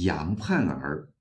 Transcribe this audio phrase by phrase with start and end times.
[0.00, 1.12] 杨盼儿。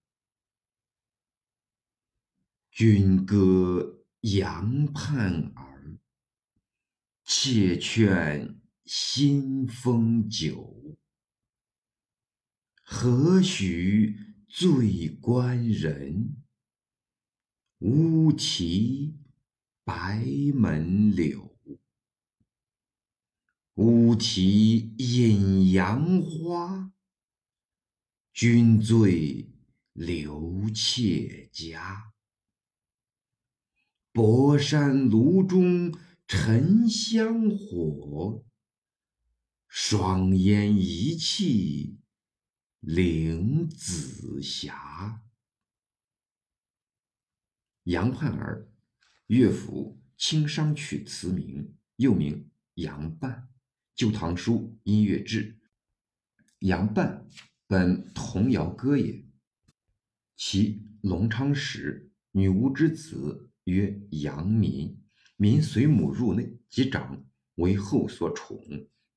[2.72, 6.00] 君歌杨盼儿，
[7.26, 10.98] 且劝新丰酒。
[12.82, 14.18] 何须
[14.48, 16.42] 醉官人，
[17.80, 19.18] 乌啼
[19.84, 20.26] 白
[20.56, 21.58] 门柳。
[23.74, 26.94] 乌啼引杨花，
[28.34, 29.50] 君醉
[29.92, 32.14] 留妾家。
[34.14, 35.94] 博山炉中
[36.26, 38.46] 沉香火，
[39.68, 42.00] 双烟一气
[42.80, 45.22] 凌紫霞。
[47.84, 48.72] 杨盼儿，
[49.28, 53.50] 乐府清商曲词名，又名杨伴。
[54.04, 55.60] 《旧唐书·音乐志》
[56.60, 57.28] 杨伴，
[57.72, 59.24] 本童谣歌也。
[60.36, 65.02] 其隆昌时，女巫之子曰杨民，
[65.38, 68.60] 民随母入内，及长，为后所宠。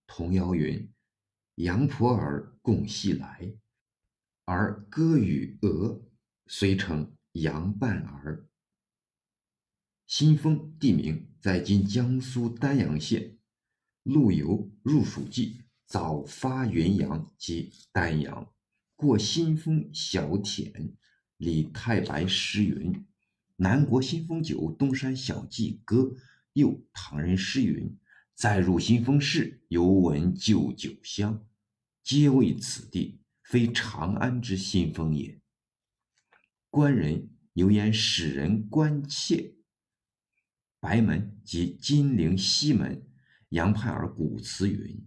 [0.06, 0.88] 童谣云
[1.56, 3.56] ：“杨婆儿共戏来，
[4.44, 6.04] 而歌与鹅，
[6.46, 8.48] 遂成杨伴儿。”
[10.06, 13.36] 新丰地名在今江苏丹阳县。
[14.04, 15.63] 陆游入蜀记，
[15.94, 18.52] 早发云阳及丹阳，
[18.96, 20.92] 过新丰小田，
[21.36, 23.06] 李太白诗云
[23.54, 26.12] ：“南国新丰酒，东山小记歌。”
[26.54, 27.96] 又唐人诗云
[28.34, 31.46] ：“再入新丰市，犹闻旧酒香。”
[32.02, 35.40] 皆谓此地非长安之新丰也。
[36.70, 39.54] 官人有言使人关切，
[40.80, 43.06] 白门即金陵西门。
[43.50, 45.06] 杨盼儿古词云：“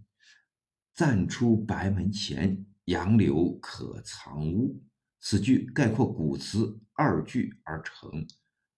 [0.98, 4.82] 暂出白门前，杨柳可藏屋。”
[5.22, 8.26] 此句概括古词二句而成，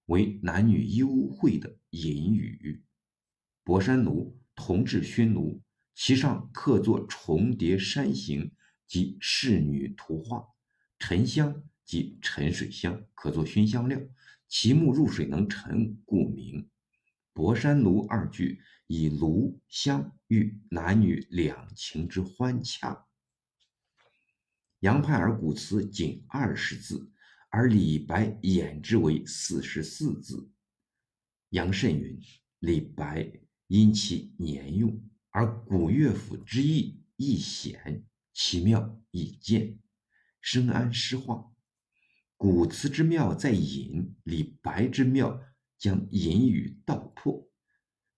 [0.05, 2.85] 为男女幽会的隐语。
[3.65, 5.63] 博山炉，铜制熏炉，
[5.95, 8.53] 其上刻作重叠山形
[8.87, 10.45] 及仕女图画。
[10.99, 13.99] 沉香即沉水香，可作熏香料，
[14.47, 16.69] 其木入水能沉，故名。
[17.41, 18.61] 博山炉二句。
[18.87, 23.07] 以炉香喻男女两情之欢洽。
[24.81, 27.09] 杨盼儿古词仅二十字，
[27.51, 30.51] 而李白演之为四十四字。
[31.51, 32.21] 杨慎云
[32.59, 33.33] ：“李白
[33.69, 39.79] 因其年用，而古乐府之意亦显，其妙亦见。
[40.41, 41.49] 深谙诗画，
[42.37, 45.41] 古词之妙在隐，李白之妙
[45.81, 47.45] 将隐语道破。”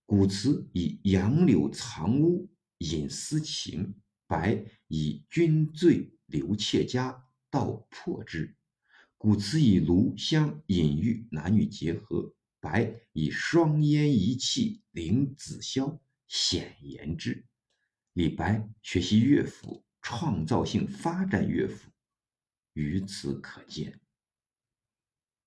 [0.05, 3.95] 古词以杨柳藏屋引思情，
[4.27, 8.55] 白以君醉留妾家道破之；
[9.17, 17.47] 古词以炉香隐喻男女结合，白以双烟一气凌紫霄显言之。
[18.13, 21.91] 李白学习乐府，创造性发展乐府，
[22.75, 24.02] 于此可见。